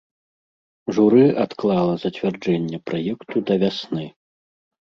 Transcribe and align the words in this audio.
Журы 0.97 1.19
адклала 1.43 1.93
зацвярджэнне 2.05 2.77
праекту 2.91 3.37
да 3.51 3.55
вясны. 3.67 4.05